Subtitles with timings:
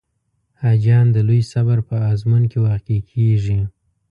[0.61, 3.59] حاجیان د لوی صبر په آزمون کې واقع کېږي.